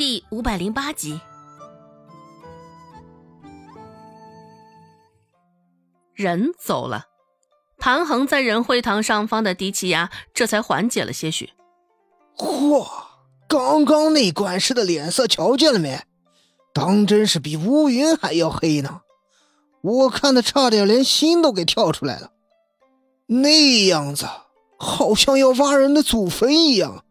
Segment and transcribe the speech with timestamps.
[0.00, 1.20] 第五百零八集，
[6.14, 7.04] 人走了，
[7.76, 11.50] 盘恒在仁会堂上方的低气压这才缓解了些许。
[12.38, 12.88] 嚯，
[13.46, 16.02] 刚刚那管事的脸色瞧见了没？
[16.72, 19.02] 当真是比乌云还要黑呢！
[19.82, 22.32] 我看他差点连心都给跳出来了，
[23.26, 24.26] 那样子
[24.78, 27.04] 好像要挖人的祖坟一样。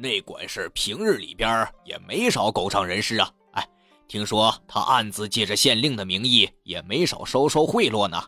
[0.00, 3.28] 那管事平日里边也没少狗仗人势啊！
[3.52, 3.68] 哎，
[4.06, 8.22] 听说他暗自借着县令的名义，也没少收受贿赂呢。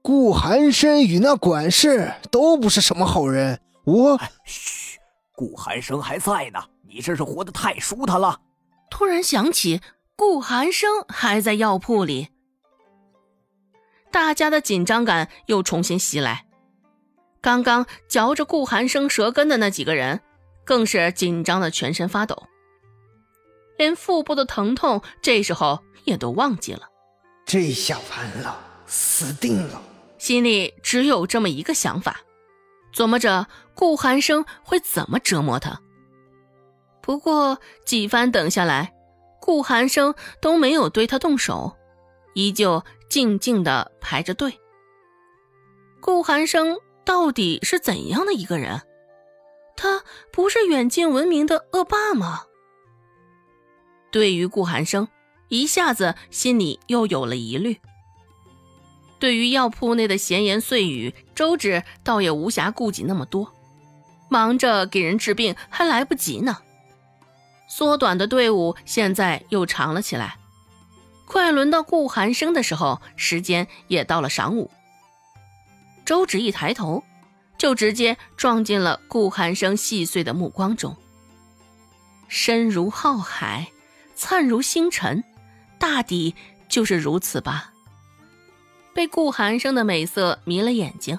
[0.00, 3.60] 顾寒生与那管事都不是什么好人。
[3.84, 4.18] 我……
[4.44, 4.98] 嘘，
[5.34, 8.40] 顾寒生还在呢，你这是活得太舒坦了。
[8.90, 9.80] 突然想起
[10.16, 12.28] 顾寒生还在药铺里，
[14.10, 16.46] 大家的紧张感又重新袭来。
[17.42, 20.22] 刚刚嚼着顾寒生舌根的那几个人。
[20.64, 22.42] 更是紧张的全身发抖，
[23.76, 26.88] 连腹部的疼痛这时候也都忘记了。
[27.44, 29.82] 这下完了，死定了！
[30.18, 32.20] 心里只有这么一个想法，
[32.94, 35.78] 琢磨着顾寒生会怎么折磨他。
[37.02, 38.94] 不过几番等下来，
[39.40, 41.76] 顾寒生都没有对他动手，
[42.32, 44.58] 依旧静静的排着队。
[46.00, 48.80] 顾寒生到底是怎样的一个人？
[49.84, 52.44] 他不是远近闻名的恶霸吗？
[54.10, 55.06] 对于顾寒生，
[55.48, 57.78] 一下子心里又有了疑虑。
[59.18, 63.52] 对于药铺内的闲言碎语，周芷倒也无暇顾及那么多，
[64.30, 66.56] 忙着给人治病还来不及呢。
[67.68, 70.38] 缩短的队伍现在又长了起来，
[71.26, 74.70] 快轮到顾寒生的时候，时间也到了晌午。
[76.06, 77.04] 周芷一抬头。
[77.64, 80.94] 就直接撞进了顾寒生细碎的目光中。
[82.28, 83.68] 深如浩海，
[84.14, 85.24] 灿如星辰，
[85.78, 86.34] 大抵
[86.68, 87.72] 就是如此吧。
[88.92, 91.18] 被顾寒生的美色迷了眼睛，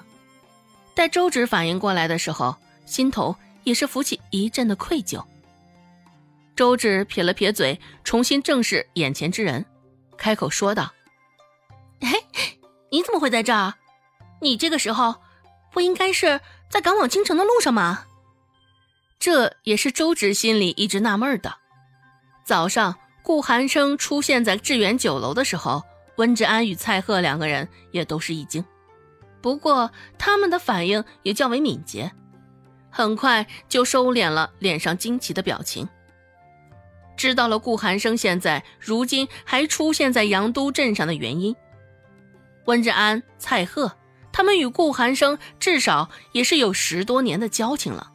[0.94, 2.54] 待周芷反应过来的时候，
[2.84, 5.20] 心头也是浮起一阵的愧疚。
[6.54, 9.66] 周芷撇了撇嘴，重新正视眼前之人，
[10.16, 10.92] 开口说道
[11.98, 12.12] ：“哎，
[12.92, 13.74] 你怎么会在这儿？
[14.40, 15.16] 你这个时候……”
[15.76, 18.06] 不应该是在赶往京城的路上吗？
[19.18, 21.54] 这也是周芷心里一直纳闷的。
[22.46, 25.82] 早上顾寒生出现在致远酒楼的时候，
[26.16, 28.64] 温志安与蔡贺两个人也都是一惊，
[29.42, 32.10] 不过他们的反应也较为敏捷，
[32.88, 35.86] 很快就收敛了脸上惊奇的表情。
[37.18, 41.54] 知道了顾寒生现在如今还出现在阳都镇上的原因，
[42.64, 43.92] 温志安、蔡贺。
[44.36, 48.12] 他们与顾寒生至少也是有十多年的交情了，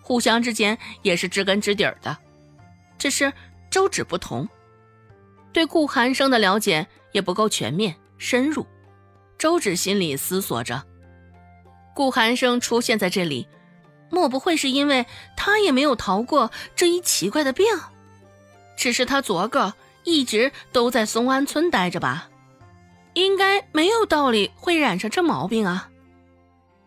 [0.00, 2.18] 互相之间也是知根知底的。
[2.98, 3.32] 只是
[3.70, 4.48] 周芷不同，
[5.52, 8.66] 对顾寒生的了解也不够全面深入。
[9.38, 10.82] 周芷心里思索着，
[11.94, 13.46] 顾寒生出现在这里，
[14.10, 15.06] 莫不会是因为
[15.36, 17.64] 他也没有逃过这一奇怪的病？
[18.76, 19.72] 只是他昨个
[20.02, 22.28] 一直都在松安村待着吧？
[23.14, 25.90] 应该没有道理会染上这毛病啊！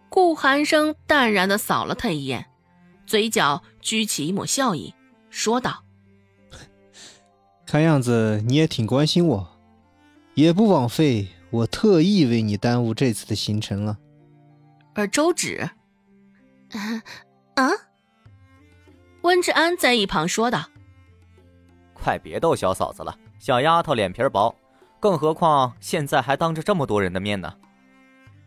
[0.09, 2.45] 顾寒生淡然的扫了他一眼，
[3.05, 4.93] 嘴角掬起一抹笑意，
[5.29, 5.83] 说道
[7.67, 9.59] ：“看样子你也挺关心我，
[10.35, 13.97] 也不枉费我特意为你耽误这次的行程了。”
[14.95, 15.69] 而周芷，
[17.55, 17.69] 啊？
[19.23, 20.69] 温志安在一旁说道
[21.93, 24.55] ：“快别逗小嫂子了，小丫头脸皮薄。”
[25.05, 27.53] 更何况现在还当着这么多人的面呢。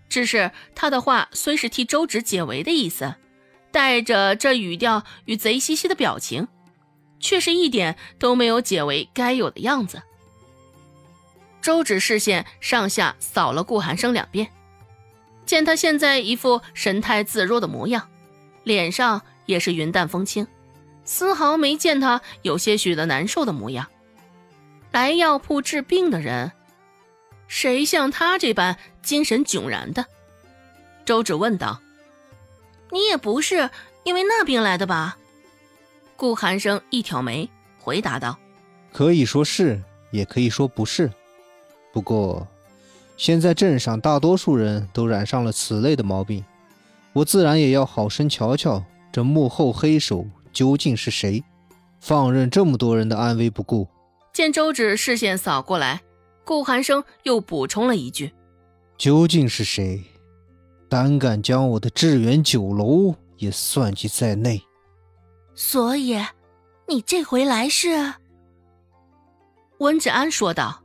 [0.08, 3.14] 只是他的话虽是替周芷解围的意思，
[3.70, 6.48] 带着这语调与贼兮兮的表情，
[7.20, 10.02] 却是一点都没有解围该有的样子。
[11.62, 14.50] 周芷视线上下扫了顾寒生两遍，
[15.46, 18.08] 见他现在一副神态自若的模样，
[18.64, 20.44] 脸上也是云淡风轻，
[21.04, 23.86] 丝毫没见他有些许的难受的模样。
[24.90, 26.52] 来药铺治病的人，
[27.46, 30.06] 谁像他这般精神迥然的？
[31.04, 31.80] 周芷问道
[32.90, 33.70] ：“你也不是
[34.04, 35.18] 因为那病来的吧？”
[36.16, 37.48] 顾寒生一挑眉，
[37.78, 38.36] 回答道
[38.92, 39.80] ：“可以说是，
[40.10, 41.10] 也可以说不是。
[41.92, 42.46] 不过，
[43.16, 46.44] 现在镇上大多数人都染上了此类的毛病，
[47.12, 48.82] 我自然也要好生瞧瞧
[49.12, 51.44] 这幕后黑手究竟是谁，
[52.00, 53.86] 放任这么多人的安危不顾。”
[54.32, 56.02] 见周芷视线扫过来，
[56.44, 58.32] 顾寒生又补充了一句
[58.96, 60.02] ：“究竟是谁，
[60.88, 64.62] 胆敢将我的致远酒楼也算计在内？”
[65.54, 66.16] 所以，
[66.86, 68.14] 你这回来是？
[69.78, 70.82] 温志安说道。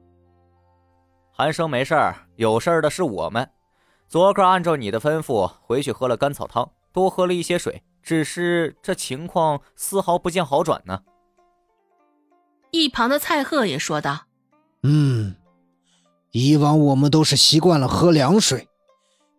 [1.32, 3.50] 寒生没事儿，有事儿的是我们。
[4.08, 11.02] 昨个按照你的吩咐回去喝了甘草汤，多喝了一些水，只是这情况丝毫不见好转呢。
[12.74, 14.26] 一旁的蔡贺也说道
[14.82, 15.36] ：“嗯，
[16.32, 18.68] 以往我们都是习惯了喝凉水，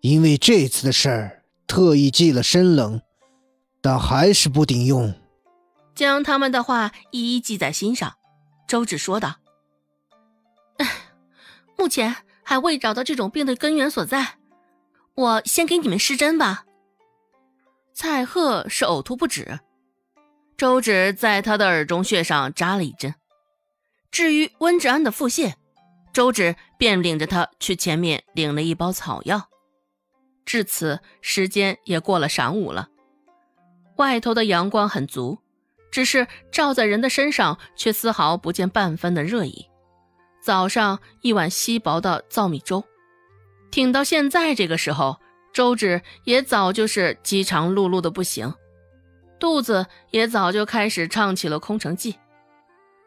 [0.00, 3.02] 因为这次的事儿特意忌了生冷，
[3.82, 5.12] 但还是不顶用。”
[5.96, 8.14] 将他们的话一一记在心上，
[8.68, 9.34] 周芷说道
[11.76, 12.14] ：“目前
[12.44, 14.36] 还未找到这种病的根源所在。”
[15.16, 16.64] 我先给你们施针吧。
[17.92, 19.58] 蔡贺是呕吐不止，
[20.56, 23.12] 周芷在他的耳中穴上扎了一针。
[24.14, 25.54] 至于温志安的腹泻，
[26.12, 29.48] 周芷便领着他去前面领了一包草药。
[30.44, 32.90] 至此，时间也过了晌午了。
[33.96, 35.40] 外头的阳光很足，
[35.90, 39.66] 只是照在人的身上，却丝毫不见半分的热意。
[40.40, 42.84] 早上一碗稀薄的糙米粥。
[43.72, 45.18] 挺到现在这个时候，
[45.52, 48.54] 周芷也早就是饥肠辘辘的不行，
[49.40, 52.14] 肚子也早就开始唱起了空城计。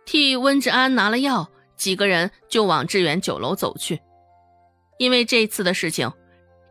[0.08, 4.00] 替温志安拿了药，几个人就往致远酒楼走去。
[4.98, 6.12] 因为这次的事情，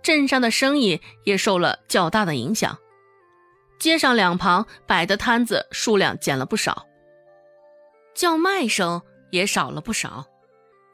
[0.02, 2.78] 镇上的生意也受了较大的影响，
[3.78, 6.86] 街上两旁摆的摊子数量减了不少，
[8.14, 10.24] 叫卖声也少了不少，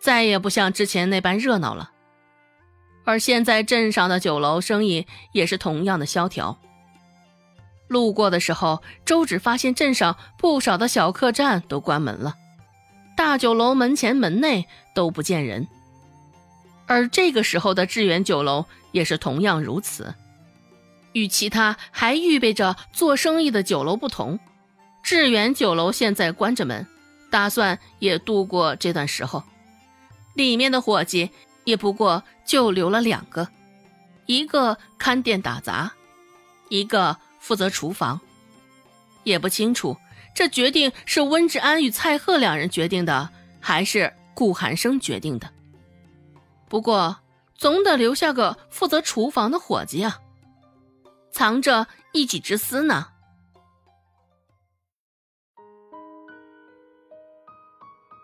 [0.00, 1.92] 再也不像之前那般热闹了。
[3.04, 6.58] 而现在镇上的酒楼生意也是同样的萧条。
[7.92, 12.34] 路过的时候，周芷发现镇上不少的小客栈都关门了，
[13.16, 15.68] 大酒楼门前门内都不见人。
[16.86, 20.14] 而这个时候的致远酒楼也是同样如此。
[21.12, 24.40] 与其他还预备着做生意的酒楼不同，
[25.02, 26.86] 致远酒楼现在关着门，
[27.30, 29.44] 打算也度过这段时候。
[30.34, 31.30] 里面的伙计。
[31.64, 33.46] 也不过就留了两个，
[34.26, 35.92] 一个看店打杂，
[36.68, 38.18] 一个负责厨房。
[39.24, 39.96] 也不清楚
[40.34, 43.30] 这决定是温志安与蔡贺两人决定的，
[43.60, 45.52] 还是顾寒生决定的。
[46.68, 47.18] 不过
[47.58, 50.20] 总得留下个负责厨房的伙计啊，
[51.30, 53.08] 藏着一己之私呢。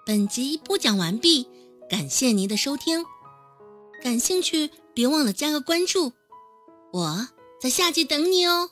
[0.06, 1.46] 本集播讲完毕，
[1.90, 3.04] 感谢您的收听。
[4.02, 6.12] 感兴趣，别忘了加个关注，
[6.92, 7.28] 我
[7.60, 8.70] 在下集等你哦。